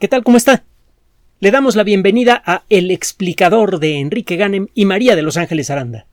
[0.00, 0.24] ¿Qué tal?
[0.24, 0.64] ¿Cómo está?
[1.38, 5.70] Le damos la bienvenida a El explicador de Enrique Ganem y María de Los Ángeles
[5.70, 6.06] Aranda.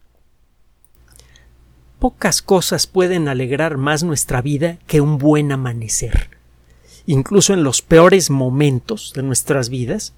[1.97, 6.29] Pocas cosas pueden alegrar más nuestra vida que un buen amanecer.
[7.07, 10.13] Incluso en los peores momentos de nuestras vidas,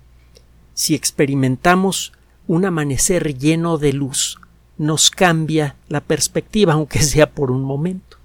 [0.74, 2.12] si experimentamos
[2.48, 4.40] un amanecer lleno de luz,
[4.78, 8.18] nos cambia la perspectiva, aunque sea por un momento.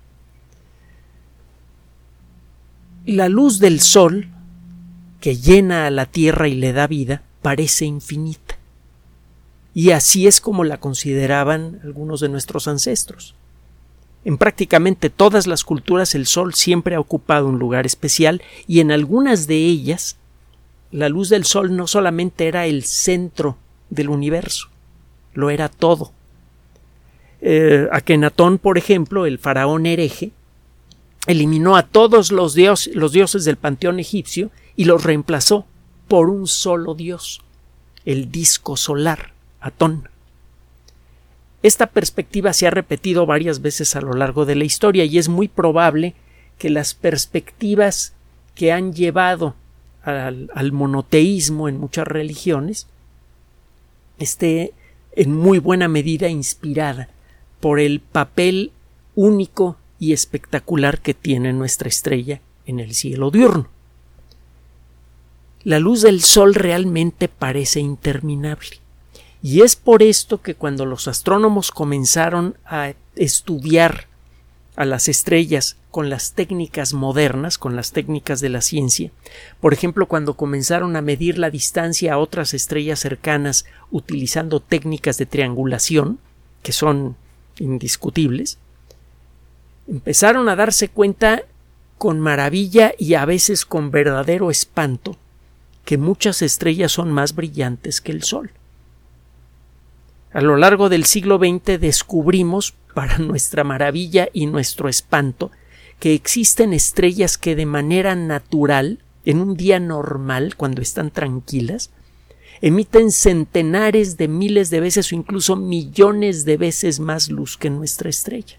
[3.07, 4.32] La luz del sol
[5.21, 8.56] que llena a la tierra y le da vida parece infinita.
[9.75, 13.34] Y así es como la consideraban algunos de nuestros ancestros.
[14.25, 18.91] En prácticamente todas las culturas el sol siempre ha ocupado un lugar especial y en
[18.91, 20.16] algunas de ellas
[20.91, 23.56] la luz del sol no solamente era el centro
[23.91, 24.69] del universo,
[25.34, 26.12] lo era todo.
[27.41, 30.33] Eh, Akenatón, por ejemplo, el faraón hereje,
[31.27, 35.66] eliminó a todos los, los dioses del panteón egipcio y los reemplazó
[36.06, 37.42] por un solo dios,
[38.05, 40.08] el disco solar, Atón.
[41.64, 45.28] Esta perspectiva se ha repetido varias veces a lo largo de la historia y es
[45.28, 46.14] muy probable
[46.58, 48.12] que las perspectivas
[48.55, 49.56] que han llevado
[50.05, 52.86] al, al monoteísmo en muchas religiones
[54.20, 54.72] esté
[55.10, 57.08] en muy buena medida inspirada
[57.58, 58.70] por el papel
[59.16, 63.77] único y espectacular que tiene nuestra estrella en el cielo diurno
[65.69, 68.80] la luz del Sol realmente parece interminable.
[69.42, 74.06] Y es por esto que cuando los astrónomos comenzaron a estudiar
[74.77, 79.10] a las estrellas con las técnicas modernas, con las técnicas de la ciencia,
[79.60, 85.27] por ejemplo, cuando comenzaron a medir la distancia a otras estrellas cercanas utilizando técnicas de
[85.27, 86.19] triangulación,
[86.62, 87.14] que son
[87.58, 88.56] indiscutibles,
[89.86, 91.42] empezaron a darse cuenta
[91.98, 95.19] con maravilla y a veces con verdadero espanto
[95.89, 98.50] que muchas estrellas son más brillantes que el Sol.
[100.34, 105.50] A lo largo del siglo XX descubrimos, para nuestra maravilla y nuestro espanto,
[105.99, 111.88] que existen estrellas que de manera natural, en un día normal, cuando están tranquilas,
[112.60, 118.10] emiten centenares de miles de veces o incluso millones de veces más luz que nuestra
[118.10, 118.59] estrella.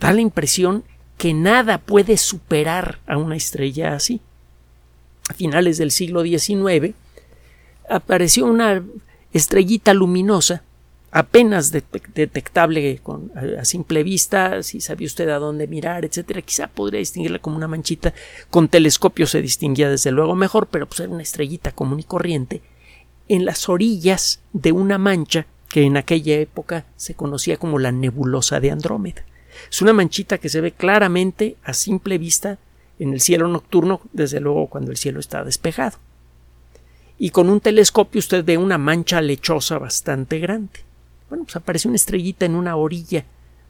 [0.00, 0.82] Da la impresión
[1.16, 4.20] que nada puede superar a una estrella así
[5.30, 6.92] a finales del siglo XIX,
[7.88, 8.82] apareció una
[9.32, 10.64] estrellita luminosa
[11.12, 13.00] apenas detectable
[13.58, 17.68] a, simple vista, si sabía usted a dónde mirar, etcétera, quizá podría distinguirla como una
[17.68, 18.12] manchita,
[18.50, 22.60] con telescopio se distinguía desde luego mejor, pero pues era una estrellita común y corriente,
[23.28, 28.58] en las orillas de una mancha que en aquella época se conocía como la nebulosa
[28.58, 29.24] de Andrómeda.
[29.70, 32.58] Es una manchita que se ve claramente a simple vista
[33.00, 35.98] en el cielo nocturno, desde luego cuando el cielo está despejado.
[37.18, 40.80] Y con un telescopio usted ve una mancha lechosa bastante grande.
[41.28, 43.24] Bueno, pues aparece una estrellita en una orilla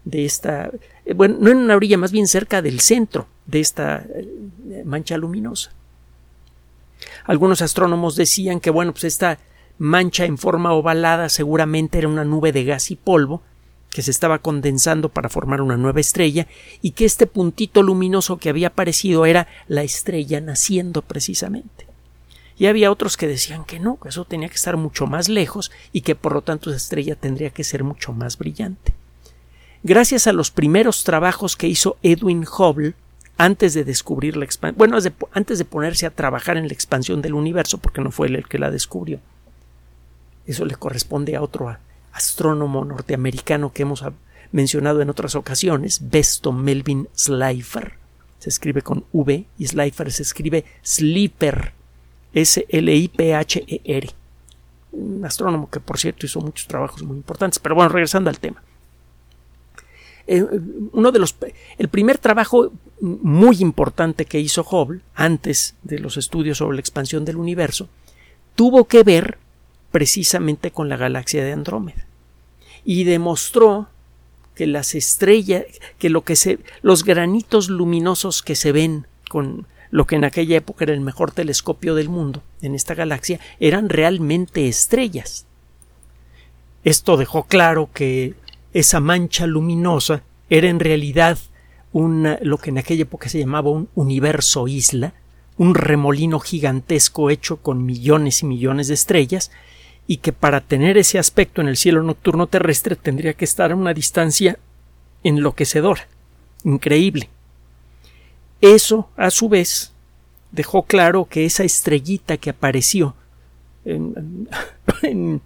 [0.05, 0.71] de esta,
[1.05, 5.17] eh, bueno, no en una orilla, más bien cerca del centro de esta eh, mancha
[5.17, 5.73] luminosa.
[7.25, 9.39] Algunos astrónomos decían que, bueno, pues esta
[9.79, 13.43] mancha en forma ovalada seguramente era una nube de gas y polvo
[13.91, 16.47] que se estaba condensando para formar una nueva estrella
[16.81, 21.87] y que este puntito luminoso que había aparecido era la estrella naciendo precisamente.
[22.57, 25.73] Y había otros que decían que no, que eso tenía que estar mucho más lejos
[25.93, 28.95] y que por lo tanto esa estrella tendría que ser mucho más brillante.
[29.83, 32.95] Gracias a los primeros trabajos que hizo Edwin Hubble
[33.39, 34.99] antes de descubrir la expansión, bueno,
[35.33, 38.47] antes de ponerse a trabajar en la expansión del universo, porque no fue él el
[38.47, 39.21] que la descubrió.
[40.47, 41.75] Eso le corresponde a otro
[42.13, 44.05] astrónomo norteamericano que hemos
[44.53, 47.95] mencionado en otras ocasiones, Besto Melvin Slifer.
[48.39, 51.73] Se escribe con V y Slifer se escribe Slipper,
[52.33, 54.11] S-L-I-P-H-E-R.
[54.93, 57.59] Un astrónomo que, por cierto, hizo muchos trabajos muy importantes.
[57.59, 58.63] Pero bueno, regresando al tema.
[60.27, 60.45] Eh,
[60.93, 61.37] uno de los,
[61.79, 67.25] el primer trabajo muy importante que hizo Hubble, antes de los estudios sobre la expansión
[67.25, 67.89] del universo,
[68.55, 69.39] tuvo que ver
[69.91, 72.07] precisamente con la galaxia de Andrómeda.
[72.85, 73.89] Y demostró
[74.55, 75.65] que las estrellas,
[75.99, 80.57] que lo que se, los granitos luminosos que se ven con lo que en aquella
[80.57, 85.47] época era el mejor telescopio del mundo en esta galaxia, eran realmente estrellas.
[86.85, 88.35] Esto dejó claro que
[88.73, 91.39] esa mancha luminosa era en realidad
[91.93, 95.15] lo que en aquella época se llamaba un universo isla,
[95.57, 99.51] un remolino gigantesco hecho con millones y millones de estrellas,
[100.11, 103.77] y que para tener ese aspecto en el cielo nocturno terrestre tendría que estar a
[103.77, 104.59] una distancia
[105.23, 106.09] enloquecedora,
[106.65, 107.29] increíble.
[108.61, 109.93] Eso, a su vez,
[110.51, 113.15] dejó claro que esa estrellita que apareció
[113.85, 114.49] en,
[115.03, 115.43] en,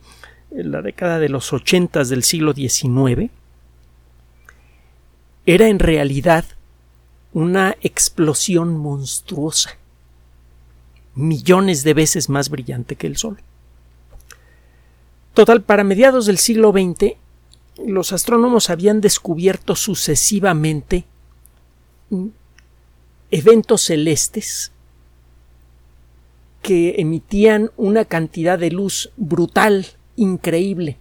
[0.51, 3.31] la década de los ochentas del siglo XIX
[5.45, 6.47] era en realidad
[7.35, 9.77] una explosión monstruosa,
[11.15, 13.37] millones de veces más brillante que el Sol.
[15.35, 17.15] Total, para mediados del siglo XX,
[17.85, 21.05] los astrónomos habían descubierto sucesivamente
[23.31, 24.71] eventos celestes
[26.63, 29.87] que emitían una cantidad de luz brutal,
[30.17, 30.99] increíble,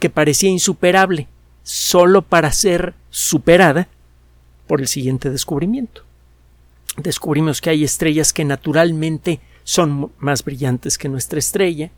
[0.00, 1.28] que parecía insuperable,
[1.62, 3.88] solo para ser superada
[4.66, 6.02] por el siguiente descubrimiento.
[6.96, 11.90] Descubrimos que hay estrellas que naturalmente son más brillantes que nuestra estrella.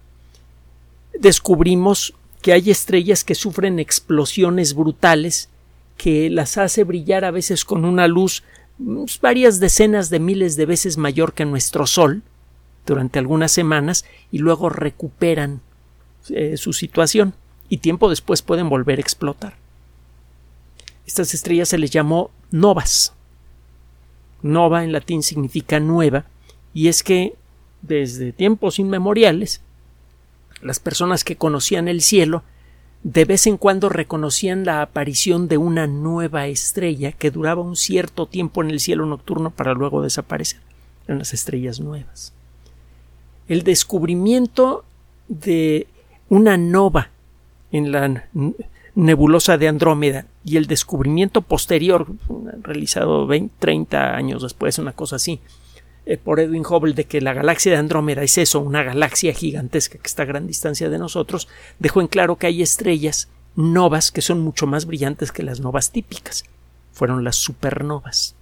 [1.21, 5.49] Descubrimos que hay estrellas que sufren explosiones brutales
[5.97, 8.43] que las hace brillar a veces con una luz
[8.79, 12.23] pues, varias decenas de miles de veces mayor que nuestro Sol
[12.85, 15.61] durante algunas semanas y luego recuperan
[16.29, 17.35] eh, su situación
[17.69, 19.57] y tiempo después pueden volver a explotar.
[21.07, 23.13] Estas estrellas se les llamó novas.
[24.43, 26.27] Nova en latín significa nueva
[26.75, 27.35] y es que
[27.83, 29.63] desde tiempos inmemoriales
[30.63, 32.43] las personas que conocían el cielo
[33.03, 38.27] de vez en cuando reconocían la aparición de una nueva estrella que duraba un cierto
[38.27, 40.61] tiempo en el cielo nocturno para luego desaparecer.
[41.07, 42.33] en las estrellas nuevas.
[43.47, 44.85] El descubrimiento
[45.29, 45.87] de
[46.29, 47.11] una nova
[47.71, 48.25] en la
[48.97, 52.09] nebulosa de Andrómeda y el descubrimiento posterior,
[52.63, 55.39] realizado 20, 30 años después, una cosa así,
[56.07, 59.99] eh, por Edwin Hubble de que la galaxia de Andrómeda es eso, una galaxia gigantesca
[59.99, 61.49] que está a gran distancia de nosotros,
[61.81, 65.91] dejó en claro que hay estrellas novas que son mucho más brillantes que las novas
[65.91, 66.45] típicas.
[66.93, 68.37] Fueron las supernovas.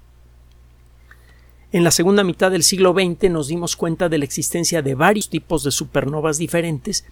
[1.72, 5.30] En la segunda mitad del siglo XX nos dimos cuenta de la existencia de varios
[5.30, 7.04] tipos de supernovas diferentes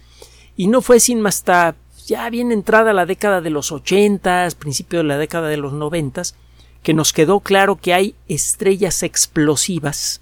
[0.55, 1.75] y no fue sin hasta
[2.05, 6.35] ya bien entrada la década de los ochentas, principio de la década de los noventas,
[6.83, 10.21] que nos quedó claro que hay estrellas explosivas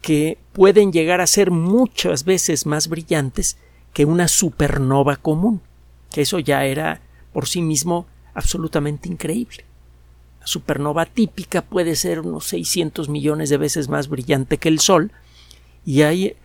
[0.00, 3.58] que pueden llegar a ser muchas veces más brillantes
[3.92, 5.60] que una supernova común,
[6.10, 7.00] que eso ya era
[7.32, 9.64] por sí mismo absolutamente increíble.
[10.40, 15.12] La supernova típica puede ser unos 600 millones de veces más brillante que el Sol
[15.84, 16.36] y hay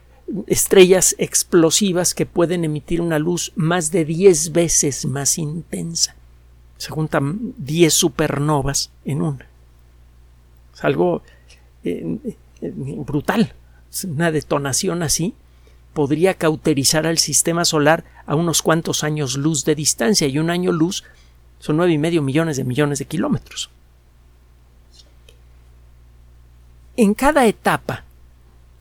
[0.47, 6.15] estrellas explosivas que pueden emitir una luz más de 10 veces más intensa.
[6.77, 9.47] Se juntan 10 supernovas en una.
[10.73, 11.21] Es algo
[11.83, 12.17] eh,
[12.61, 13.53] brutal.
[14.03, 15.33] Una detonación así
[15.93, 20.71] podría cauterizar al sistema solar a unos cuantos años luz de distancia y un año
[20.71, 21.03] luz
[21.59, 23.69] son nueve y medio millones de millones de kilómetros.
[26.97, 28.03] En cada etapa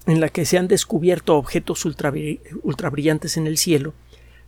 [0.06, 3.94] en la que se han descubierto objetos ultrabrillantes en el cielo,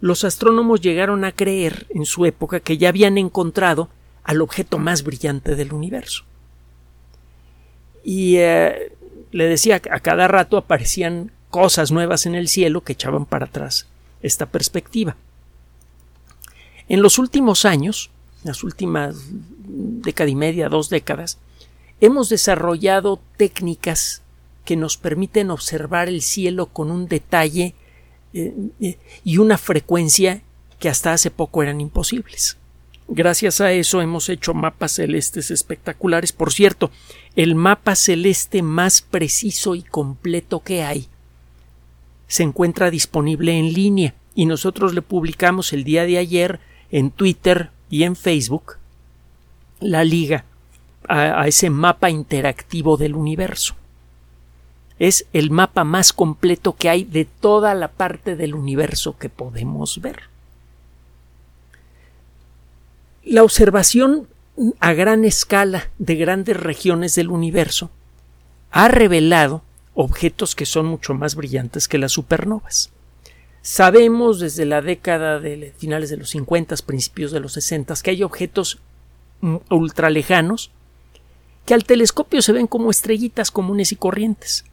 [0.01, 3.89] los astrónomos llegaron a creer en su época que ya habían encontrado
[4.25, 6.25] al objeto más brillante del universo.
[8.05, 8.93] Y eh,
[9.37, 13.87] le decía a cada rato aparecían cosas nuevas en el cielo que echaban para atrás
[14.23, 15.15] esta perspectiva.
[16.89, 18.11] En los últimos años,
[18.45, 21.37] las últimas década y media, dos décadas,
[22.01, 24.23] hemos desarrollado técnicas
[24.65, 27.75] que nos permiten observar el cielo con un detalle
[28.33, 30.41] eh, eh, y una frecuencia
[30.79, 32.57] que hasta hace poco eran imposibles.
[33.09, 36.33] Gracias a eso hemos hecho mapas celestes espectaculares.
[36.33, 36.91] Por cierto,
[37.37, 41.09] el mapa celeste más preciso y completo que hay
[42.29, 47.71] se encuentra disponible en línea y nosotros le publicamos el día de ayer en Twitter
[47.91, 48.79] y en Facebook
[49.81, 50.45] la liga
[51.07, 53.75] a, a ese mapa interactivo del universo.
[54.99, 60.01] Es el mapa más completo que hay de toda la parte del universo que podemos
[60.01, 60.23] ver.
[63.23, 64.27] La observación
[64.81, 67.91] a gran escala de grandes regiones del universo
[68.71, 69.63] ha revelado
[69.95, 72.91] objetos que son mucho más brillantes que las supernovas.
[73.63, 78.23] Sabemos desde la década de finales de los 50, principios de los 60, que hay
[78.23, 78.79] objetos
[79.71, 80.71] ultralejanos
[81.65, 84.65] que al telescopio se ven como estrellitas comunes y corrientes.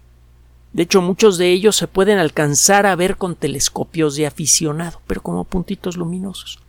[0.73, 5.21] De hecho, muchos de ellos se pueden alcanzar a ver con telescopios de aficionado, pero
[5.21, 6.62] como puntitos luminosos.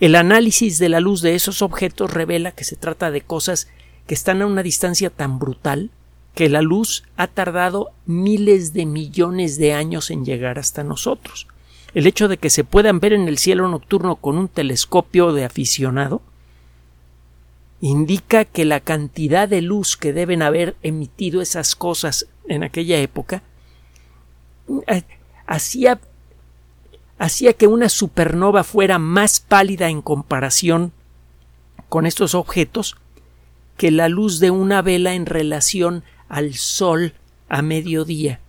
[0.00, 3.68] El análisis de la luz de esos objetos revela que se trata de cosas
[4.06, 5.90] que están a una distancia tan brutal
[6.34, 11.46] que la luz ha tardado miles de millones de años en llegar hasta nosotros.
[11.92, 15.44] El hecho de que se puedan ver en el cielo nocturno con un telescopio de
[15.44, 16.22] aficionado
[17.80, 23.42] indica que la cantidad de luz que deben haber emitido esas cosas en aquella época
[24.86, 25.02] eh,
[25.46, 26.00] hacía,
[27.20, 30.90] hacía que una supernova fuera más pálida en comparación
[31.90, 32.96] con estos objetos
[33.76, 37.12] que la luz de una vela en relación al sol
[37.50, 38.40] a mediodía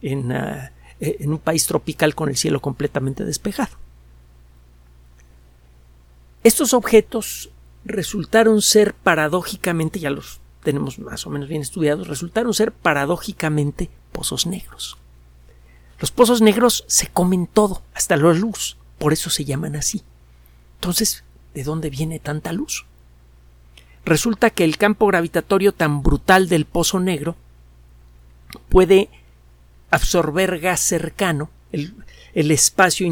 [0.00, 3.76] en, ah, en un país tropical con el cielo completamente despejado.
[6.42, 7.50] Estos objetos
[7.84, 14.46] resultaron ser paradójicamente, ya los tenemos más o menos bien estudiados, resultaron ser paradójicamente pozos
[14.46, 14.96] negros.
[16.00, 20.02] Los pozos negros se comen todo, hasta la luz, por eso se llaman así.
[20.76, 21.24] Entonces,
[21.54, 22.84] ¿de dónde viene tanta luz?
[24.04, 27.34] Resulta que el campo gravitatorio tan brutal del pozo negro
[28.68, 29.08] puede
[29.90, 33.06] absorber gas cercano, el, espacio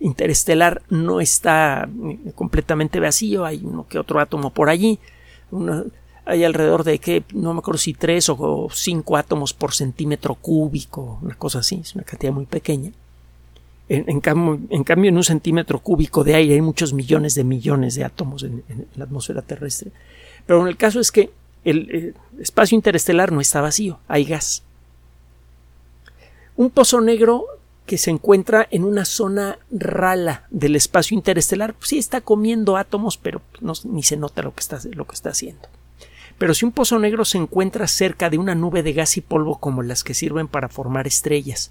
[0.00, 4.98] interestelar no está eh, completamente vacío, hay uno que otro átomo por allí,
[6.26, 11.18] hay alrededor de que no me acuerdo si tres o cinco átomos por centímetro cúbico,
[11.22, 12.92] una cosa así, es una cantidad muy pequeña.
[13.86, 18.42] En, cambio, en, un centímetro cúbico de aire hay muchos millones de millones de átomos
[18.42, 18.64] en,
[18.96, 19.90] la atmósfera terrestre.
[20.46, 21.30] Pero en el caso es que
[21.64, 24.62] el, espacio interestelar no está vacío, hay gas.
[26.56, 27.44] Un pozo negro
[27.84, 33.18] que se encuentra en una zona rala del espacio interestelar, pues sí está comiendo átomos,
[33.18, 35.68] pero no, ni se nota lo que, está, lo que está haciendo.
[36.38, 39.58] Pero si un pozo negro se encuentra cerca de una nube de gas y polvo
[39.58, 41.70] como las que sirven para formar estrellas,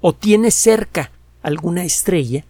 [0.00, 1.10] o tiene cerca
[1.42, 2.44] alguna estrella,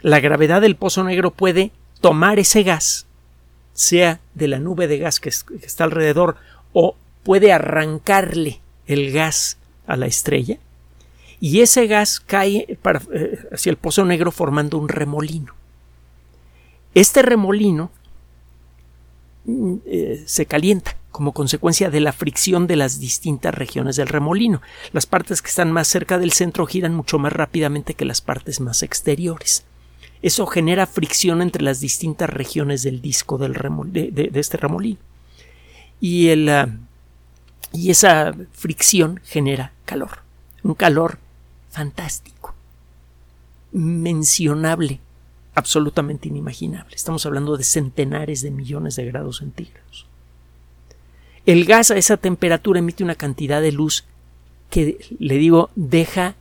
[0.00, 3.06] la gravedad del pozo negro puede tomar ese gas,
[3.72, 6.36] sea de la nube de gas que, está alrededor,
[6.72, 10.58] o puede arrancarle el gas a la estrella
[11.42, 15.54] y ese gas cae eh, hacia el pozo negro formando un remolino.
[16.94, 17.90] Este remolino
[19.46, 24.62] eh, se calienta como consecuencia de la fricción de las distintas regiones del remolino.
[24.92, 28.60] Las partes que están más cerca del centro giran mucho más rápidamente que las partes
[28.60, 29.64] más exteriores.
[30.22, 33.54] Eso genera fricción entre las distintas regiones del disco del
[33.92, 34.98] de, este remolino.
[36.00, 36.68] Y, el, ah,
[37.72, 40.20] y esa fricción genera calor.
[40.62, 41.18] Un calor
[41.70, 42.54] fantástico,
[43.72, 45.00] mencionable,
[45.54, 46.94] absolutamente inimaginable.
[46.94, 50.06] Estamos hablando de centenares de millones de grados centígrados.
[51.44, 54.04] El gas a esa temperatura emite una cantidad de luz
[54.70, 56.36] que, le digo, deja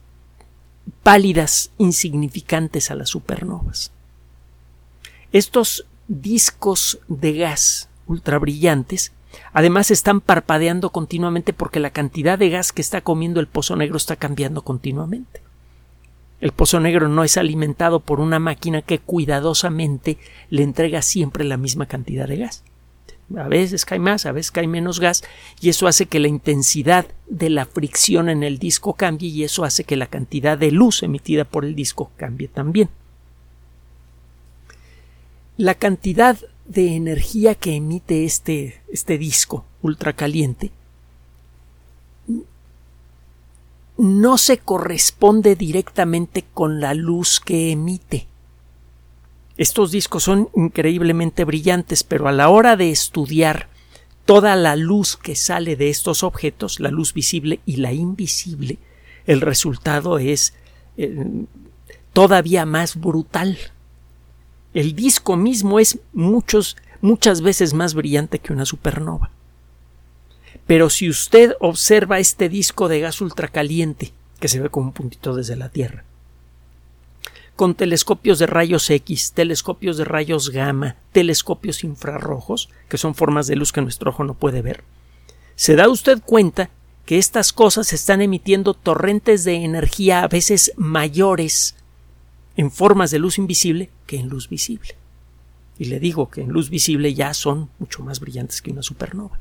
[1.03, 3.91] pálidas, insignificantes a las supernovas.
[5.31, 9.11] Estos discos de gas ultrabrillantes
[9.53, 13.97] Además están parpadeando continuamente porque la cantidad de gas que está comiendo el pozo negro
[13.97, 15.41] está cambiando continuamente.
[16.41, 20.17] El pozo negro no es alimentado por una máquina que cuidadosamente
[20.49, 22.63] le entrega siempre la misma cantidad de gas.
[23.37, 25.23] A veces cae más, a veces cae menos gas,
[25.61, 29.63] y eso hace que la intensidad de la fricción en el disco cambie y eso
[29.63, 32.89] hace que la cantidad de luz emitida por el disco cambie también.
[35.57, 40.71] La cantidad de energía que emite este, este disco ultracaliente
[43.97, 48.27] no se corresponde directamente con la luz que emite.
[49.57, 53.67] Estos discos son increíblemente brillantes, pero a la hora de estudiar
[54.25, 58.79] toda la luz que sale de estos objetos, la luz visible y la invisible,
[59.25, 60.53] el resultado es
[60.97, 61.45] eh,
[62.13, 63.57] todavía más brutal.
[64.73, 69.31] El disco mismo es muchos, muchas veces más brillante que una supernova.
[70.71, 75.35] Pero si usted observa este disco de gas ultracaliente, que se ve como un puntito
[75.35, 76.05] desde la Tierra,
[77.57, 83.57] con telescopios de rayos X, telescopios de rayos gamma, telescopios infrarrojos, que son formas de
[83.57, 84.85] luz que nuestro ojo no puede ver,
[85.57, 86.69] se da usted cuenta
[87.05, 91.75] que estas cosas están emitiendo torrentes de energía a veces mayores
[92.55, 94.95] en formas de luz invisible que en luz visible.
[95.77, 99.37] Y le digo que en luz visible ya son mucho más brillantes que una supernova.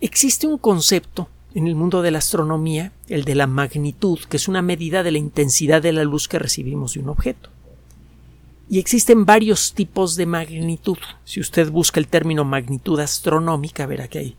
[0.00, 4.48] Existe un concepto en el mundo de la astronomía, el de la magnitud, que es
[4.48, 7.50] una medida de la intensidad de la luz que recibimos de un objeto.
[8.70, 10.98] Y existen varios tipos de magnitud.
[11.24, 14.36] Si usted busca el término magnitud astronómica, verá que hay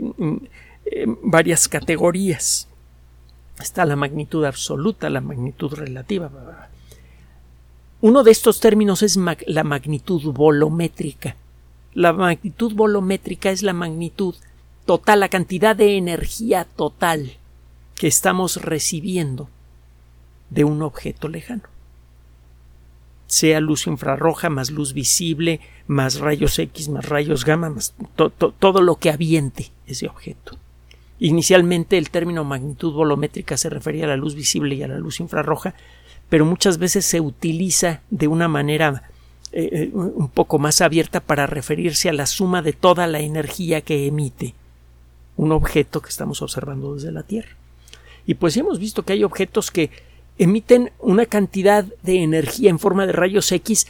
[0.00, 0.40] mm, mm,
[1.24, 2.68] varias categorías.
[3.60, 6.30] Está la magnitud absoluta, la magnitud relativa.
[8.00, 11.36] Uno de estos términos es la magnitud volumétrica.
[11.92, 14.34] La magnitud volumétrica es la magnitud
[14.86, 17.32] total, la cantidad de energía total
[17.96, 19.48] que estamos recibiendo
[20.50, 21.64] de un objeto lejano.
[23.26, 28.96] sea luz infrarroja más luz visible más rayos X más rayos gamma más todo lo
[28.96, 30.56] que aviente ese objeto.
[31.18, 35.18] Inicialmente el término magnitud volumétrica se refería a la luz visible y a la luz
[35.18, 35.74] infrarroja,
[36.28, 39.10] pero muchas veces se utiliza de una manera
[39.50, 43.80] eh, eh, un poco más abierta para referirse a la suma de toda la energía
[43.80, 44.54] que emite
[45.36, 47.56] un objeto que estamos observando desde la Tierra.
[48.26, 49.90] Y pues hemos visto que hay objetos que
[50.38, 53.86] emiten una cantidad de energía en forma de rayos X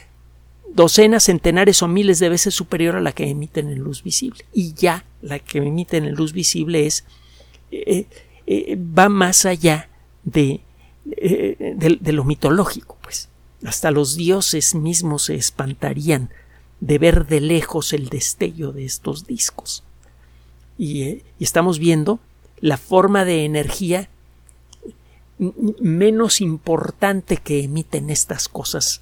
[0.73, 4.45] docenas, centenares o miles de veces superior a la que emiten en luz visible.
[4.53, 7.05] Y ya la que emiten en luz visible es
[7.71, 8.05] eh,
[8.77, 9.89] va más allá
[10.23, 10.61] de,
[11.03, 13.29] de, lo mitológico, pues.
[13.65, 16.29] Hasta los dioses mismos se espantarían
[16.79, 19.83] de ver de lejos el destello de estos discos.
[20.77, 22.19] Y, eh, estamos viendo
[22.59, 24.09] la forma de energía
[25.37, 29.01] menos importante que emiten estas cosas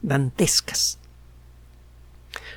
[0.00, 0.98] dantescas.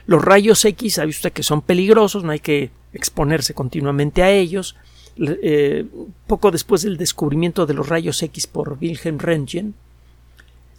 [0.06, 4.76] Los rayos X, sabe usted que son peligrosos, no hay que exponerse continuamente a ellos.
[5.18, 5.86] Eh,
[6.28, 9.76] poco después del descubrimiento de los rayos X por Wilhelm Röntgen,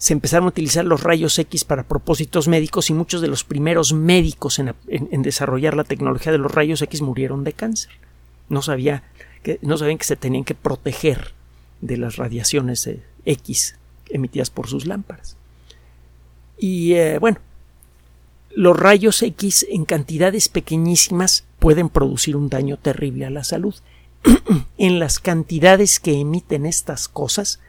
[0.01, 3.93] se empezaron a utilizar los rayos X para propósitos médicos y muchos de los primeros
[3.93, 4.73] médicos en,
[5.21, 7.91] desarrollar la tecnología de los rayos X murieron de cáncer.
[8.49, 9.03] No, sabía
[9.61, 11.35] no sabían que se tenían que proteger
[11.81, 13.75] de las radiaciones eh, X
[14.09, 15.37] emitidas por sus lámparas.
[16.57, 17.37] Y eh, bueno,
[18.55, 23.75] los rayos X en cantidades pequeñísimas pueden producir un daño terrible a la salud.
[24.79, 27.59] en las cantidades que emiten estas cosas,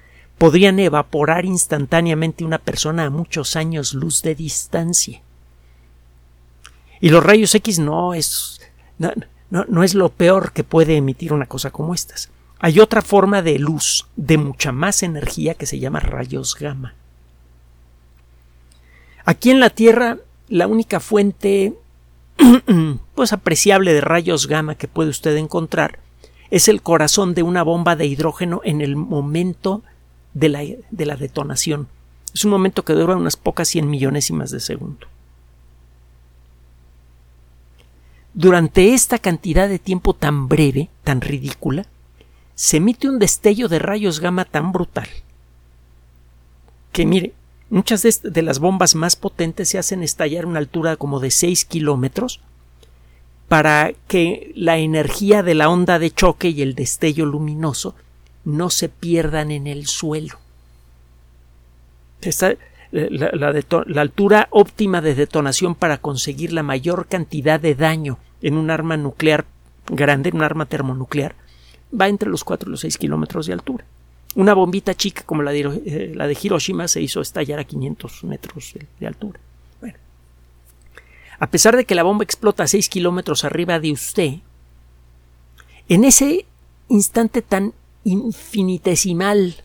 [0.42, 5.22] podrían evaporar instantáneamente una persona a muchos años luz de distancia.
[7.00, 8.60] Y los rayos X no es,
[9.50, 12.28] no, es lo peor que puede emitir una cosa como estas.
[12.58, 16.96] Hay otra forma de luz de mucha más energía que se llama rayos gamma.
[19.24, 20.18] Aquí en la Tierra,
[20.48, 21.74] la única fuente
[23.14, 26.00] pues apreciable de rayos gamma que puede usted encontrar
[26.50, 29.84] es el corazón de una bomba de hidrógeno en el momento
[30.34, 31.88] de la, de la detonación.
[32.34, 35.06] Es un momento que dura unas pocas cien millonésimas de segundo.
[38.34, 41.86] Durante esta cantidad de tiempo tan breve, tan ridícula,
[42.54, 45.08] se emite un destello de rayos gamma tan brutal
[46.92, 47.32] que mire,
[47.70, 51.30] muchas de, de, las bombas más potentes se hacen estallar a una altura como de
[51.30, 52.40] 6 kilómetros
[53.48, 57.94] para que la energía de la onda de choque y el destello luminoso
[58.44, 60.38] no se pierdan en el suelo.
[62.90, 68.96] la, altura óptima de detonación para conseguir la mayor cantidad de daño en un arma
[68.96, 69.46] nuclear
[69.86, 71.34] grande, en un arma termonuclear,
[71.98, 73.84] va entre los 4 y los 6 kilómetros de altura.
[74.34, 78.24] Una bombita chica como la de, eh, la de Hiroshima se hizo estallar a 500
[78.24, 79.38] metros de, altura.
[79.80, 79.98] Bueno,
[81.38, 84.34] a pesar de que la bomba explota a 6 kilómetros arriba de usted,
[85.88, 86.46] en ese
[86.88, 89.56] instante tan infinitesimal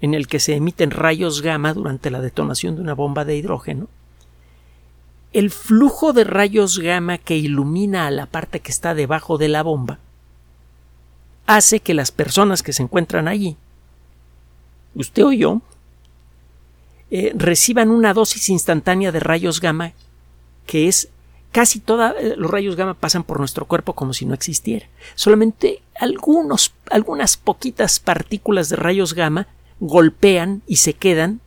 [0.00, 3.88] en el que se emiten rayos gamma durante la detonación de una bomba de hidrógeno,
[5.32, 9.62] el flujo de rayos gamma que ilumina a la parte que está debajo de la
[9.62, 9.98] bomba
[11.46, 13.56] hace que las personas que se encuentran allí,
[14.94, 15.62] usted o yo,
[17.10, 19.92] eh, reciban una dosis instantánea de rayos gamma
[20.66, 21.08] que es
[21.56, 24.88] casi todos eh, los rayos gamma pasan por nuestro cuerpo como si no existiera.
[25.14, 29.46] Solamente algunos, algunas poquitas partículas de rayos gamma
[29.80, 31.40] golpean y se quedan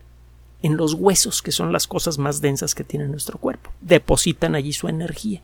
[0.63, 3.69] en los huesos, que son las cosas más densas que tiene nuestro cuerpo.
[3.81, 5.43] Depositan allí su energía.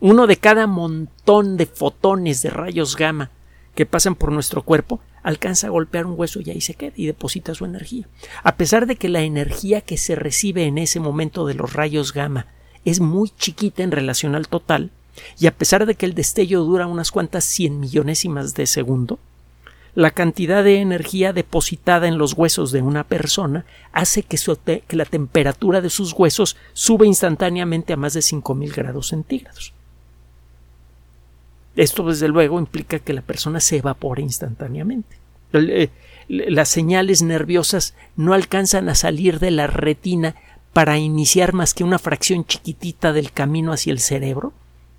[0.00, 3.30] Uno de cada montón de fotones de rayos gamma
[3.76, 7.06] que pasan por nuestro cuerpo alcanza a golpear un hueso y ahí se queda y
[7.06, 8.08] deposita su energía.
[8.42, 12.12] A pesar de que la energía que se recibe en ese momento de los rayos
[12.12, 12.48] gamma
[12.86, 14.90] es muy chiquita en relación al total,
[15.38, 19.18] y a pesar de que el destello dura unas cuantas cien millonésimas de segundo,
[19.94, 24.38] la cantidad de energía depositada en los huesos de una persona hace que,
[24.86, 29.72] que la temperatura de sus huesos suba instantáneamente a más de 5000 grados centígrados.
[31.74, 35.16] Esto, desde luego, implica que la persona se evapora instantáneamente.
[36.28, 40.36] Las señales nerviosas no alcanzan a salir de la retina
[40.76, 44.52] para iniciar más que una fracción chiquitita del camino hacia el cerebro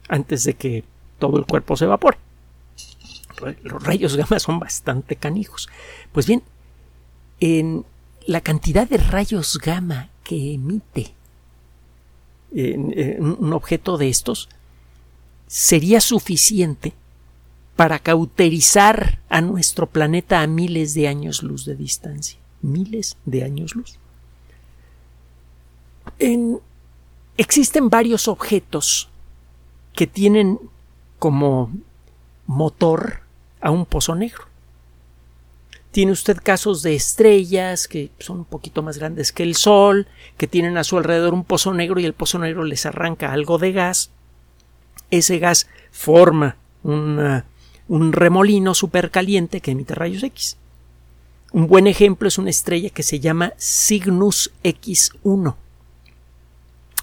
[0.10, 0.84] antes de que
[1.20, 2.18] todo el cuerpo se evapore.
[3.62, 5.70] Los rayos gamma son bastante canijos.
[6.14, 6.42] Pues bien,
[7.40, 7.86] en
[8.26, 11.14] la cantidad de rayos gamma que emite
[13.20, 14.50] un objeto de estos
[15.46, 16.94] sería suficiente
[17.76, 22.40] para cauterizar a nuestro planeta a miles de años luz de distancia.
[22.64, 24.00] Miles de años luz.
[27.38, 29.10] Existen varios objetos
[29.94, 30.60] que tienen
[31.20, 31.72] como
[32.46, 33.22] motor
[33.62, 34.46] a un pozo negro.
[35.92, 40.48] Tiene usted casos de estrellas que son un poquito más grandes que el Sol, que
[40.48, 43.72] tienen a su alrededor un pozo negro y el pozo negro les arranca algo de
[43.72, 44.12] gas.
[45.10, 47.44] Ese gas forma un
[48.12, 50.58] remolino supercaliente que emite rayos X.
[51.52, 55.56] Un buen ejemplo es una estrella que se llama Cygnus X1.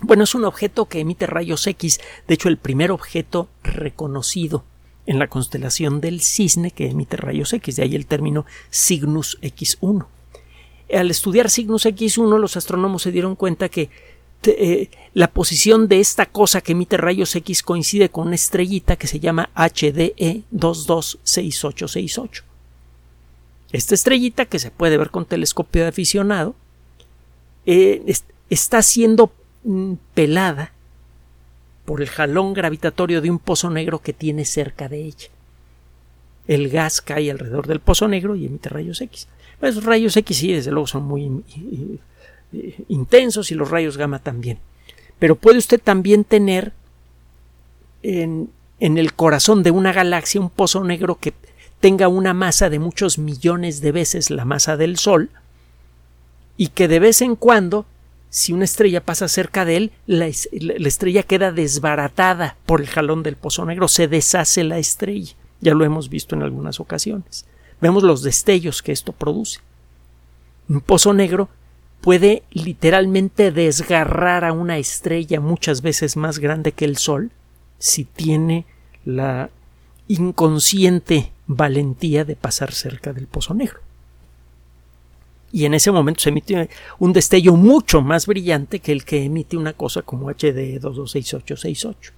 [0.01, 4.65] Bueno, es un objeto que emite rayos X, de hecho el primer objeto reconocido
[5.07, 10.07] en la constelación del cisne que emite rayos X, de ahí el término Cygnus X1.
[10.93, 13.91] Al estudiar Cygnus X1 los astrónomos se dieron cuenta que
[14.47, 19.07] eh, la posición de esta cosa que emite rayos X coincide con una estrellita que
[19.07, 22.45] se llama HDE 226868.
[23.73, 26.55] Esta estrellita, que se puede ver con telescopio de aficionado,
[27.67, 28.03] eh,
[28.51, 29.33] está siendo
[30.15, 30.73] pelada
[31.85, 35.29] por el jalón gravitatorio de un pozo negro que tiene cerca de ella.
[36.47, 39.29] El gas cae alrededor del pozo negro y emite rayos X.
[39.61, 41.43] Esos rayos X sí, desde luego son muy
[42.53, 44.59] eh, intensos y los rayos gamma también.
[45.19, 46.73] Pero puede usted también tener
[48.03, 48.51] en,
[48.81, 51.33] en el corazón de una galaxia un pozo negro que
[51.81, 55.31] tenga una masa de muchos millones de veces la masa del Sol
[56.57, 57.87] y que de vez en cuando
[58.35, 63.37] si una estrella pasa cerca de él, la, estrella queda desbaratada por el jalón del
[63.37, 65.35] pozo negro, se deshace la estrella.
[65.61, 67.47] Ya lo hemos visto en algunas ocasiones.
[67.81, 69.61] Vemos los destellos que esto produce.
[70.69, 71.49] Un pozo negro
[72.01, 77.31] puede literalmente desgarrar a una estrella muchas veces más grande que el Sol
[77.79, 78.67] si tiene
[79.05, 79.49] la
[80.09, 83.84] inconsciente valentía de pasar cerca del pozo negro
[85.55, 89.57] y en ese momento se emite un destello mucho más brillante que el que emite
[89.57, 92.13] una cosa como HD 226868.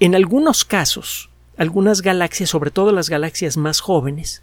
[0.00, 4.42] En algunos casos, algunas galaxias, sobre todo las galaxias más jóvenes,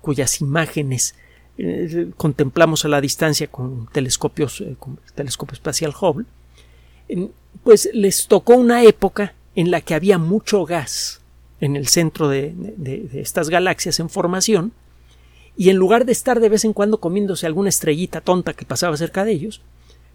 [0.00, 1.16] cuyas imágenes
[1.58, 6.26] eh, contemplamos a la distancia con telescopios, eh, con el telescopio espacial Hubble,
[7.64, 11.20] pues les tocó una época en la que había mucho gas
[11.60, 12.54] en el centro de
[13.12, 14.72] estas galaxias en formación,
[15.58, 18.96] y en lugar de estar de vez en cuando comiéndose alguna estrellita tonta que pasaba
[18.96, 19.60] cerca de ellos,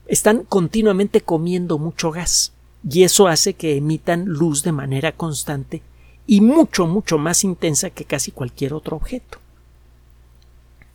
[0.08, 2.54] están continuamente comiendo mucho gas
[2.90, 5.82] y eso hace que emitan luz de manera constante
[6.26, 9.40] y mucho, mucho más intensa que casi cualquier otro objeto.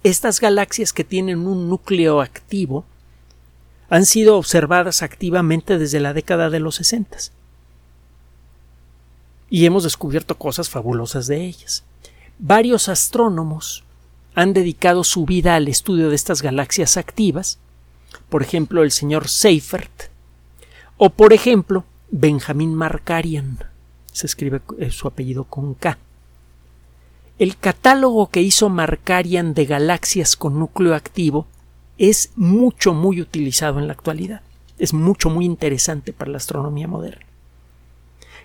[0.02, 2.86] Estas galaxias que tienen un núcleo activo
[3.90, 7.18] han sido observadas activamente desde la década de los 60
[9.50, 11.84] y hemos descubierto cosas fabulosas de ellas.
[12.38, 13.84] Varios astrónomos
[14.34, 17.58] han dedicado su vida al estudio de estas galaxias activas,
[18.28, 20.10] por ejemplo el señor Seifert,
[20.96, 23.58] o por ejemplo Benjamin Markarian,
[24.12, 25.98] se escribe eh, su apellido con K.
[27.38, 31.46] El catálogo que hizo Markarian de galaxias con núcleo activo
[31.98, 34.42] es mucho, muy utilizado en la actualidad.
[34.78, 37.24] Es mucho, muy interesante para la astronomía moderna.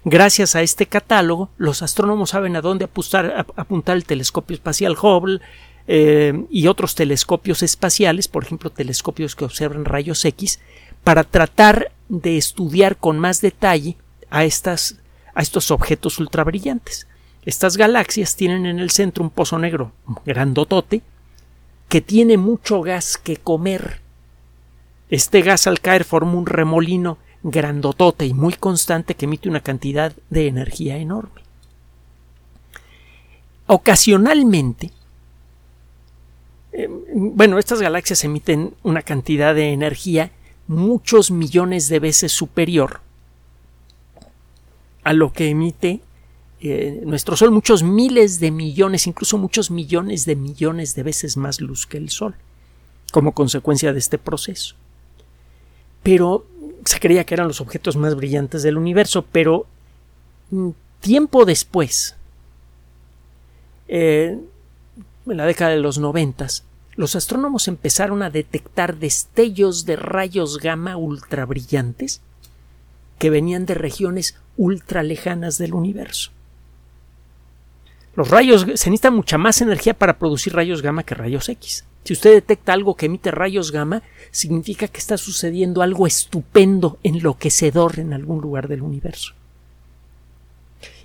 [0.05, 5.39] Gracias a este catálogo, los astrónomos saben a dónde apuntar, apuntar el telescopio espacial Hubble,
[5.87, 10.59] eh, y otros telescopios espaciales, por ejemplo, telescopios que observan rayos X,
[11.03, 13.97] para tratar de estudiar con más detalle
[14.29, 14.97] a, estas,
[15.33, 17.07] a estos objetos ultrabrillantes.
[17.45, 19.91] Estas galaxias tienen en el centro un pozo negro
[20.25, 21.01] grandotote
[21.89, 23.99] que tiene mucho gas que comer.
[25.09, 30.13] Este gas al caer forma un remolino grandotote y muy constante que emite una cantidad
[30.29, 31.41] de energía enorme.
[33.67, 34.91] Ocasionalmente,
[36.73, 40.31] eh, bueno, estas galaxias emiten una cantidad de energía
[40.67, 43.01] muchos millones de veces superior
[45.03, 46.01] a lo que emite
[46.61, 51.59] eh, nuestro Sol, muchos miles de millones, incluso muchos millones de millones de veces más
[51.59, 52.35] luz que el Sol,
[53.11, 54.75] como consecuencia de este proceso.
[56.03, 56.45] Pero
[56.85, 59.65] se creía que eran los objetos más brillantes del universo, pero
[60.51, 60.69] mm,
[61.01, 62.15] tiempo después,
[63.89, 64.39] eh,
[65.31, 66.63] en la década de los noventas,
[66.95, 72.21] los astrónomos empezaron a detectar destellos de rayos gamma ultra brillantes
[73.17, 76.31] que venían de regiones ultra lejanas del universo.
[78.15, 81.85] Los rayos se necesita mucha más energía para producir rayos gamma que rayos X.
[82.03, 87.99] Si usted detecta algo que emite rayos gamma, significa que está sucediendo algo estupendo, enloquecedor
[87.99, 89.33] en algún lugar del universo.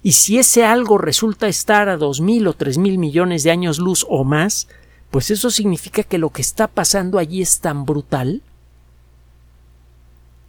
[0.03, 3.79] Y si ese algo resulta estar a dos mil o tres mil millones de años
[3.79, 4.69] luz o más,
[5.11, 8.43] pues eso significa que lo que está pasando allí es tan brutal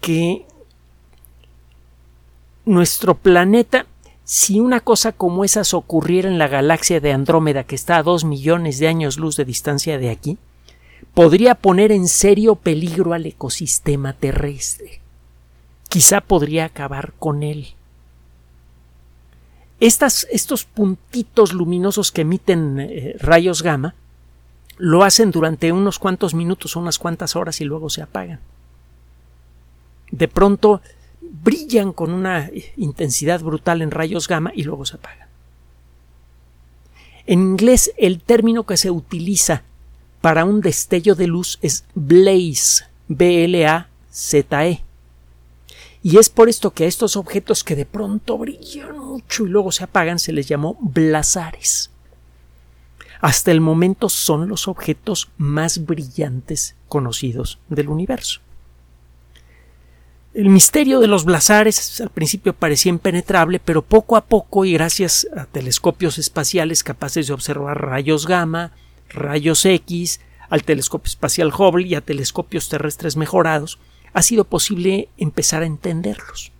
[0.01, 0.45] que
[2.65, 3.85] nuestro planeta,
[4.23, 8.23] si una cosa como esas ocurriera en la galaxia de Andrómeda, que está a dos
[8.23, 10.37] millones de años luz de distancia de aquí,
[11.13, 15.01] podría poner en serio peligro al ecosistema terrestre.
[15.89, 17.73] Quizá podría acabar con él.
[19.79, 23.95] Estos puntitos luminosos que emiten eh, rayos gamma
[24.77, 28.39] lo hacen durante unos cuantos minutos, unas cuantas horas y luego se apagan.
[30.11, 30.81] De pronto
[31.21, 35.27] brillan con una intensidad brutal en rayos gamma y luego se apagan.
[37.25, 39.63] En inglés el término que se utiliza
[40.21, 44.81] para un destello de luz es blaze, B-L-A-Z-E.
[46.01, 49.71] Y es por esto que a estos objetos que de pronto brillan mucho y luego
[49.71, 51.91] se apagan se les llamó blazares.
[53.21, 58.39] Hasta el momento son los objetos más brillantes conocidos del universo.
[60.33, 65.27] El misterio de los blazares al principio parecía impenetrable, pero poco a poco y gracias
[65.35, 68.71] a telescopios espaciales capaces de observar rayos gamma,
[69.09, 73.79] rayos X, al telescopio espacial Hubble y a telescopios terrestres mejorados,
[74.13, 76.51] ha sido posible empezar a entenderlos.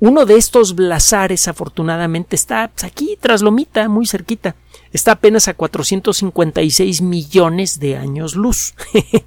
[0.00, 4.56] Uno de estos blazares, afortunadamente, está pues, aquí, tras Lomita, muy cerquita.
[4.92, 8.74] Está apenas a 456 millones de años luz.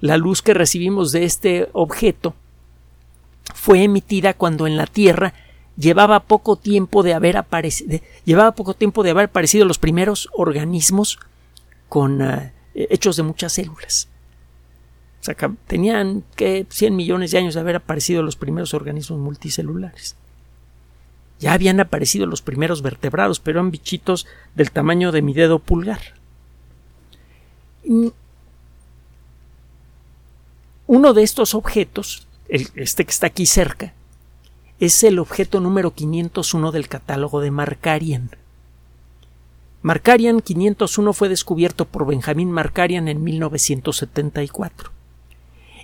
[0.00, 2.34] la luz que recibimos de este objeto
[3.54, 5.32] fue emitida cuando en la Tierra
[5.76, 11.18] llevaba poco tiempo de haber aparecido, llevaba poco tiempo de haber aparecido los primeros organismos
[11.88, 14.08] con uh, hechos de muchas células.
[15.66, 20.16] Tenían que 100 millones de años de haber aparecido los primeros organismos multicelulares.
[21.38, 26.00] Ya habían aparecido los primeros vertebrados, pero eran bichitos del tamaño de mi dedo pulgar.
[30.86, 33.92] Uno de estos objetos, este que está aquí cerca,
[34.80, 38.30] es el objeto número 501 del catálogo de Markarian.
[39.82, 44.95] Markarian 501 fue descubierto por Benjamin Markarian en 1974.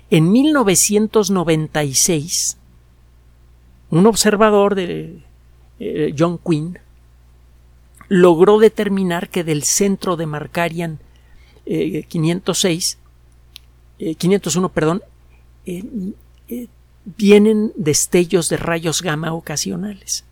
[0.09, 2.57] En 1996,
[3.89, 5.23] un observador de
[5.79, 6.79] eh, John Quinn
[8.09, 10.99] logró determinar que del centro de Markarian
[11.65, 12.99] 506
[14.17, 15.03] 501, eh, perdón,
[15.65, 15.83] eh,
[16.49, 16.67] eh,
[17.05, 20.25] vienen destellos de rayos gamma ocasionales.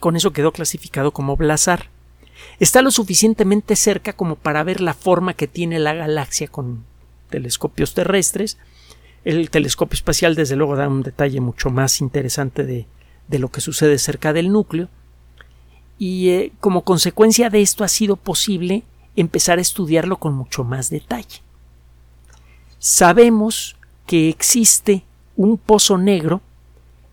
[0.00, 1.88] Con eso quedó clasificado como blazar.
[2.58, 6.84] Está lo suficientemente cerca como para ver la forma que tiene la galaxia con
[7.30, 8.58] telescopios terrestres.
[9.24, 12.86] El telescopio espacial, desde luego, da un detalle mucho más interesante de,
[13.28, 14.88] de lo que sucede cerca del núcleo.
[15.98, 18.84] Y como consecuencia de esto ha sido posible
[19.16, 21.42] empezar a estudiarlo con mucho más detalle
[22.80, 25.04] sabemos que existe
[25.36, 26.40] un pozo negro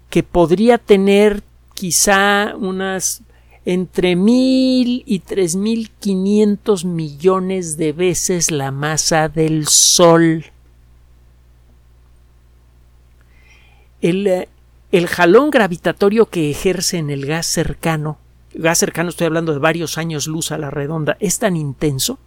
[0.10, 1.44] que podría tener
[1.76, 3.22] quizá unas
[3.70, 10.46] entre mil y tres mil quinientos millones de veces la masa del Sol.
[14.00, 14.48] El, eh,
[14.94, 18.20] el, jalón gravitatorio que ejerce en el gas cercano,
[18.54, 22.20] gas cercano estoy hablando de varios años luz a la redonda, es tan intenso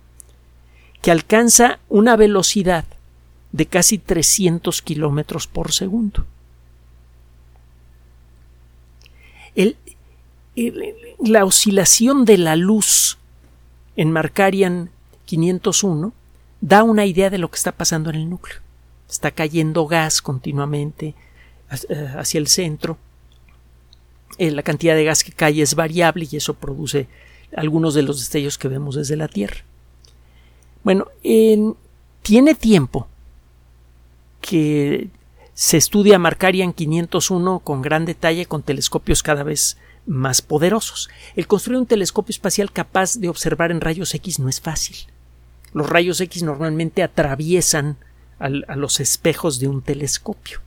[1.01, 2.85] que alcanza una velocidad
[3.53, 6.27] de casi 300 kilómetros por segundo.
[10.57, 13.19] La oscilación de la luz
[13.97, 14.91] en Markarian
[15.27, 16.13] 501
[16.61, 18.59] da una idea de lo que está pasando en el núcleo.
[19.09, 21.15] Está cayendo gas continuamente
[21.89, 22.99] eh, hacia el centro.
[24.39, 27.09] Eh, la cantidad de gas que cae es variable y eso produce
[27.57, 29.65] algunos de los destellos que vemos desde la Tierra.
[30.83, 31.09] Bueno,
[32.23, 33.07] tiene tiempo
[34.41, 35.09] que
[35.53, 39.90] se estudia Markarian 501 con gran detalle con telescopios cada vez más
[40.47, 41.09] poderosos.
[41.37, 44.97] El construir un telescopio espacial capaz de observar en rayos X no es fácil.
[45.73, 47.97] Los rayos X normalmente atraviesan
[48.39, 50.61] a los espejos de un telescopio.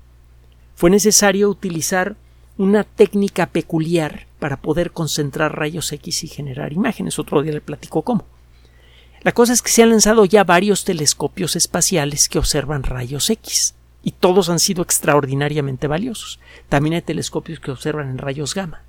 [0.76, 2.16] Fue necesario utilizar
[2.58, 7.18] una técnica peculiar para poder concentrar rayos X y generar imágenes.
[7.18, 8.26] Otro día le platico cómo.
[9.22, 13.74] La cosa es que se han lanzado ya varios telescopios espaciales que observan rayos X
[14.04, 16.40] y todos han sido extraordinariamente valiosos.
[16.70, 18.83] También hay telescopios que observan en rayos gamma.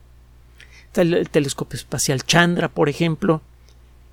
[0.96, 3.42] El, telescopio espacial Chandra, por ejemplo.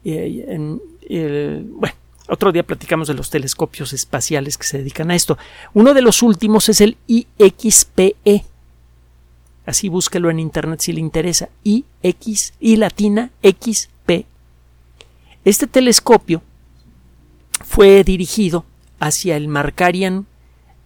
[0.04, 1.96] bueno,
[2.28, 5.38] otro día platicamos de los telescopios espaciales que se dedican a esto.
[5.74, 8.46] Uno de los últimos es el IXPE.
[9.66, 11.50] Así búsquelo en internet si le interesa.
[11.64, 14.26] IX, I latina, XPE.
[15.44, 16.42] Este telescopio
[17.66, 18.66] fue dirigido
[19.00, 20.26] hacia el Markarian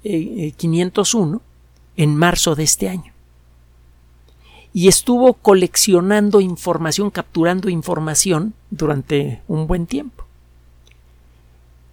[0.03, 1.41] 501
[1.97, 3.14] en marzo de este año.
[4.76, 10.26] Y estuvo coleccionando información, capturando información durante un buen tiempo.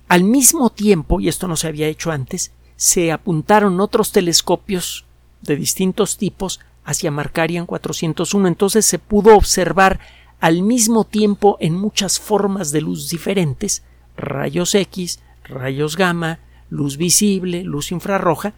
[0.09, 5.05] Al mismo tiempo, y esto no se había hecho antes, se apuntaron otros telescopios
[5.43, 8.49] de distintos tipos hacia Markarian 401.
[8.49, 10.01] Entonces se pudo observar
[10.41, 13.85] al mismo tiempo en muchas formas de luz diferentes,
[14.17, 18.55] rayos X, rayos gamma, luz visible, luz infrarroja,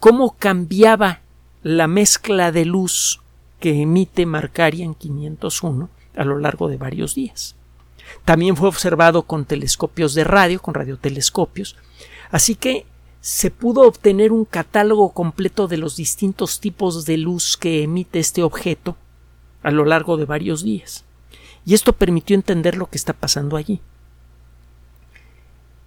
[0.00, 1.20] cómo cambiaba
[1.62, 3.19] la mezcla de luz
[3.60, 7.54] que emite Markarian 501 a lo largo de varios días.
[8.24, 11.76] También fue observado con telescopios de radio, con radiotelescopios,
[12.30, 12.86] así que
[13.20, 18.42] se pudo obtener un catálogo completo de los distintos tipos de luz que emite este
[18.42, 18.96] objeto
[19.62, 21.04] a lo largo de varios días.
[21.66, 23.80] Y esto permitió entender lo que está pasando allí.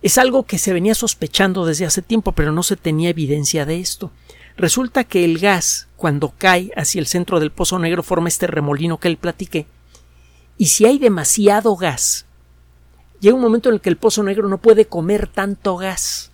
[0.04, 3.80] Es algo que se venía sospechando desde hace tiempo, pero no se tenía evidencia de
[3.80, 4.12] esto.
[4.56, 9.00] Resulta que el gas, cuando cae hacia el centro del pozo negro, forma este remolino
[9.00, 9.66] que él platiqué.
[10.58, 12.26] Y si hay demasiado gas,
[13.20, 16.32] llega un momento en el que el pozo negro no puede comer tanto gas.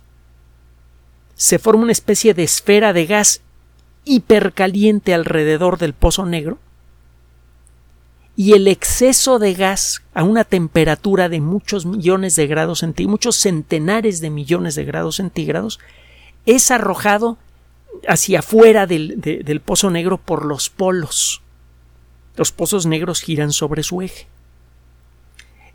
[1.34, 3.40] Se forma una especie de esfera de gas
[4.04, 6.58] hipercaliente alrededor del pozo negro
[8.36, 13.36] y el exceso de gas a una temperatura de muchos millones de grados centígrados, muchos
[13.36, 15.78] centenares de millones de grados centígrados,
[16.46, 17.38] es arrojado
[18.06, 21.42] hacia afuera del, del pozo negro por los polos.
[22.36, 24.26] Los pozos negros giran sobre su eje.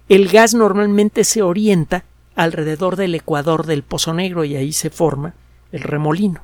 [0.08, 2.04] El gas normalmente se orienta
[2.36, 5.34] alrededor del ecuador del pozo negro y ahí se forma
[5.72, 6.42] el remolino.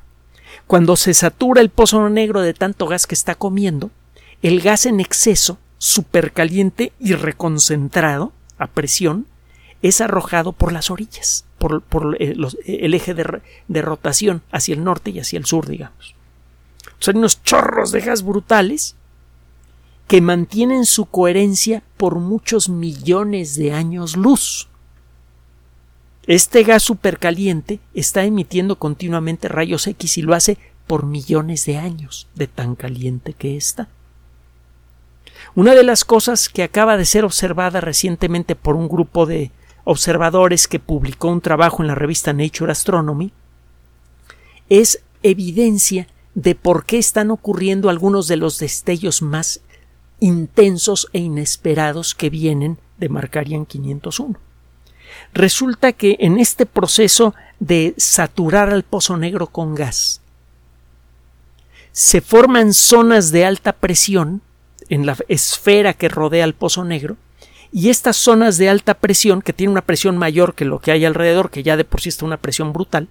[0.66, 3.90] Cuando se satura el pozo negro de tanto gas que está comiendo,
[4.42, 9.26] el gas en exceso supercaliente y reconcentrado a presión
[9.82, 15.10] es arrojado por las orillas, por, eh, eh, el eje de, rotación hacia el norte
[15.10, 16.14] y hacia el sur, digamos.
[16.98, 18.96] Son unos chorros de gas brutales
[20.08, 24.68] que mantienen su coherencia por muchos millones de años luz.
[26.26, 32.28] Este gas supercaliente está emitiendo continuamente rayos X y lo hace por millones de años
[32.34, 33.88] de tan caliente que está.
[35.54, 39.50] Una de las cosas que acaba de ser observada recientemente por un grupo de
[39.84, 43.32] observadores que publicó un trabajo en la revista Nature Astronomy
[44.68, 49.60] es evidencia de por qué están ocurriendo algunos de los destellos más
[50.20, 54.38] intensos e inesperados que vienen de Markarian 501.
[55.34, 60.20] Resulta que en este proceso de saturar al pozo negro con gas
[61.92, 64.40] se forman zonas de alta presión
[64.88, 67.16] en la esfera que rodea el pozo negro
[67.72, 71.06] y estas zonas de alta presión, que tienen una presión mayor que lo que hay
[71.06, 73.08] alrededor, que ya de por sí está una presión brutal,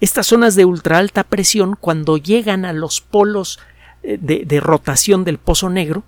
[0.00, 3.60] estas zonas de ultra alta presión, cuando llegan a los polos
[4.02, 6.02] eh, de, de rotación del pozo negro,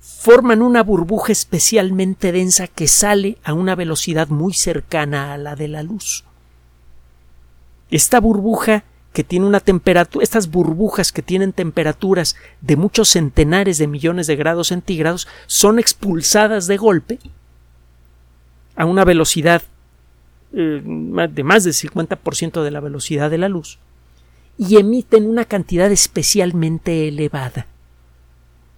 [0.00, 5.68] forman una burbuja especialmente densa que sale a una velocidad muy cercana a la de
[5.68, 6.24] la luz.
[7.90, 13.86] Esta burbuja que tiene una temperatura, estas burbujas que tienen temperaturas de muchos centenares de
[13.86, 17.18] millones de grados centígrados, son expulsadas de golpe
[18.76, 19.62] a una velocidad
[20.52, 23.78] eh, de más del 50% de la velocidad de la luz
[24.56, 27.66] y emiten una cantidad especialmente elevada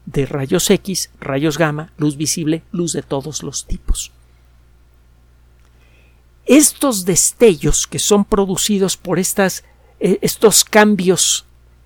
[0.07, 4.13] de rayos X, rayos gamma, luz visible, luz de todos los tipos.
[6.47, 9.65] Estos destellos que son producidos por estas
[10.01, 11.45] estos cambios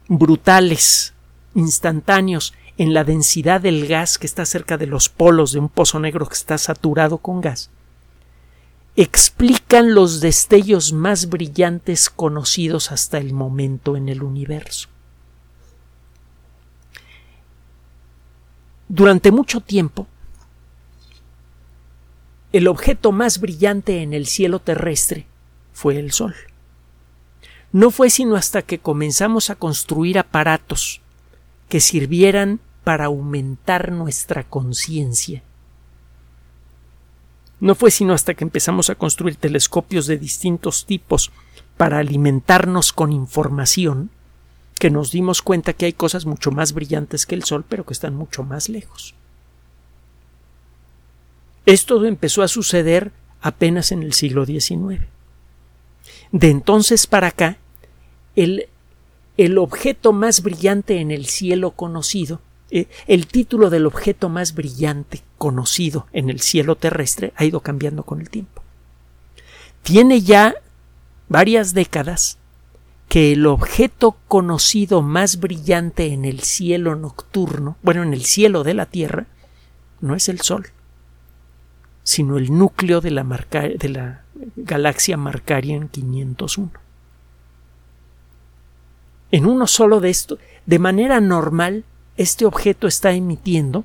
[0.09, 1.15] brutales,
[1.55, 6.01] instantáneos, en la densidad del gas que está cerca de los polos de un pozo
[6.01, 7.71] negro que está saturado con gas,
[8.97, 14.89] explican los destellos más brillantes conocidos hasta el momento en el universo.
[18.89, 20.07] Durante mucho tiempo,
[22.53, 25.27] el objeto más brillante en el cielo terrestre
[25.73, 26.35] fue el Sol
[27.75, 31.01] no fue sino hasta que comenzamos a construir aparatos
[31.69, 35.43] que sirvieran para aumentar nuestra conciencia.
[37.59, 41.33] No fue sino hasta que empezamos a construir telescopios de distintos tipos
[41.77, 44.11] para alimentarnos con información
[44.79, 47.93] que nos dimos cuenta que hay cosas mucho más brillantes que el Sol, pero que
[47.93, 49.17] están mucho más lejos.
[51.67, 53.11] Esto empezó a suceder
[53.41, 55.07] apenas en el siglo XIX.
[56.31, 57.59] De entonces para acá,
[58.37, 58.69] el,
[59.37, 65.23] el objeto más brillante en el cielo conocido, eh, el título del objeto más brillante
[65.39, 68.63] conocido en el cielo terrestre ha ido cambiando con el tiempo.
[69.83, 70.55] Tiene ya
[71.29, 72.39] varias décadas
[73.09, 78.75] que el objeto conocido más brillante en el cielo nocturno, bueno, en el cielo de
[78.75, 79.27] la Tierra,
[80.01, 80.69] no es el Sol,
[82.03, 84.25] sino el núcleo de la, de la
[84.57, 86.84] galaxia Markarian 501.
[89.35, 91.83] En uno solo de esto, de manera normal,
[92.17, 93.85] este objeto está emitiendo,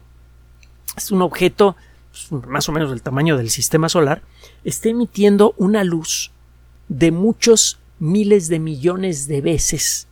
[0.95, 1.75] es un objeto
[2.11, 4.21] pues, más o menos del tamaño del sistema solar,
[4.63, 6.29] está emitiendo una luz
[6.87, 10.07] de muchos miles de millones de veces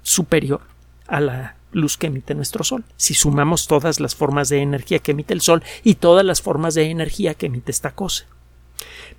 [0.00, 0.62] superior
[1.06, 5.10] a la luz que emite nuestro Sol, si sumamos todas las formas de energía que
[5.10, 8.24] emite el Sol y todas las formas de energía que emite esta cosa.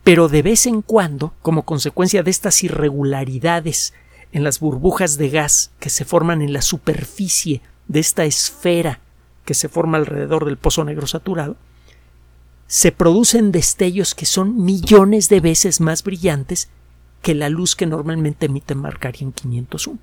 [0.03, 3.93] Pero de vez en cuando, como consecuencia de estas irregularidades
[4.31, 8.99] en las burbujas de gas que se forman en la superficie de esta esfera
[9.45, 11.55] que se forma alrededor del pozo negro saturado,
[12.67, 16.69] se producen destellos que son millones de veces más brillantes
[17.21, 19.99] que la luz que normalmente emite Markarian 501.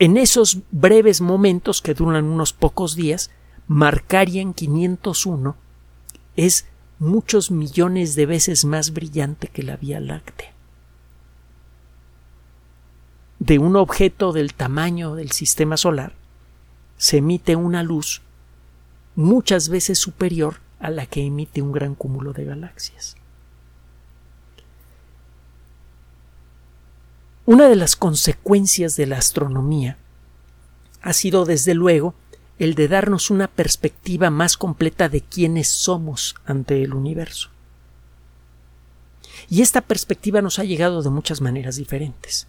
[0.00, 3.30] En esos breves momentos que duran unos pocos días,
[3.68, 5.56] Markarian 501
[6.36, 6.66] es
[6.98, 10.51] muchos millones de veces más brillante que la Vía Láctea.
[13.44, 16.12] De un objeto del tamaño del sistema solar
[16.96, 18.22] se emite una luz
[19.16, 23.16] muchas veces superior a la que emite un gran cúmulo de galaxias.
[27.44, 29.96] Una de las consecuencias de la astronomía
[31.00, 32.14] ha sido, desde luego,
[32.60, 37.50] el de darnos una perspectiva más completa de quiénes somos ante el universo.
[39.50, 42.46] Y esta perspectiva nos ha llegado de muchas maneras diferentes.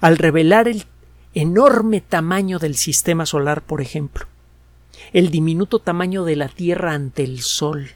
[0.00, 0.84] Al revelar el
[1.34, 4.26] enorme tamaño del sistema solar, por ejemplo,
[5.12, 7.90] el diminuto tamaño de la Tierra ante el Sol,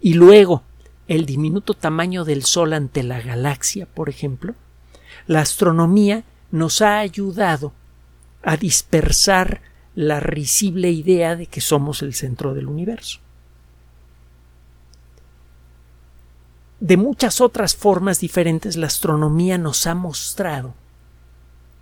[0.00, 0.62] y luego
[1.08, 4.54] el diminuto tamaño del Sol ante la galaxia, por ejemplo,
[5.26, 7.72] la astronomía nos ha ayudado
[8.42, 9.60] a dispersar
[9.94, 13.20] la risible idea de que somos el centro del universo.
[16.80, 20.74] De muchas otras formas diferentes, la astronomía nos ha mostrado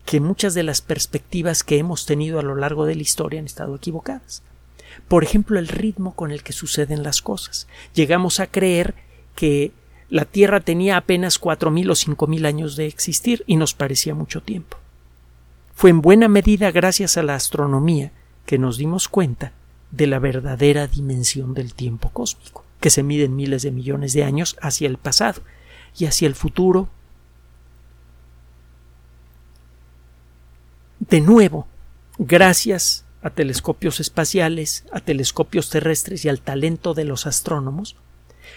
[0.05, 3.47] que muchas de las perspectivas que hemos tenido a lo largo de la historia han
[3.47, 4.43] estado equivocadas.
[5.09, 7.67] Por ejemplo, el ritmo con el que suceden las cosas.
[7.95, 8.95] Llegamos a creer
[9.35, 9.73] que
[10.11, 14.15] la Tierra tenía apenas cuatro mil o cinco mil años de existir y nos parecía
[14.15, 14.77] mucho tiempo.
[15.75, 18.13] Fue en buena medida gracias a la astronomía
[18.45, 19.53] que nos dimos cuenta
[19.91, 24.25] de la verdadera dimensión del tiempo cósmico, que se mide en miles de millones de
[24.25, 25.43] años hacia el pasado
[25.97, 26.89] y hacia el futuro.
[31.13, 31.67] De nuevo,
[32.17, 37.97] gracias a telescopios espaciales, a telescopios terrestres y al talento de los astrónomos,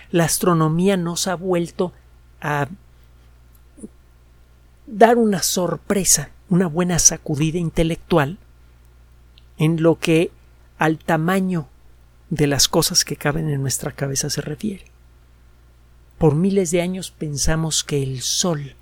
[0.10, 1.92] la astronomía nos ha vuelto
[2.40, 2.70] a
[4.88, 8.38] dar una sorpresa, una buena sacudida intelectual
[9.58, 10.32] en lo que
[10.78, 11.68] al tamaño
[12.30, 14.86] de las cosas que caben en nuestra cabeza se refiere.
[16.18, 18.76] Por miles de años pensamos que el Sol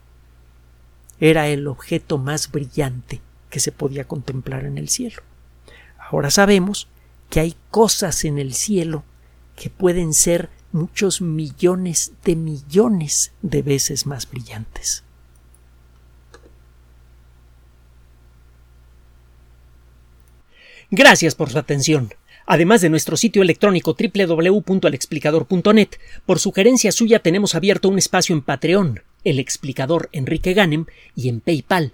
[1.20, 3.20] era el objeto más brillante
[3.54, 5.22] que se podía contemplar en el cielo.
[6.00, 6.88] Ahora sabemos
[7.30, 9.04] que hay cosas en el cielo
[9.56, 15.04] que pueden ser muchos millones de millones de veces más brillantes.
[20.90, 22.12] Gracias por su atención.
[22.48, 25.90] Además de nuestro sitio electrónico www.alexplicador.net,
[26.26, 31.40] por sugerencia suya tenemos abierto un espacio en Patreon, el explicador Enrique Ganem, y en
[31.40, 31.94] PayPal,